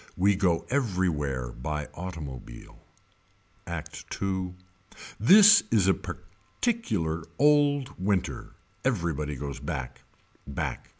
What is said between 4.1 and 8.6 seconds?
II. This is a particular old winter.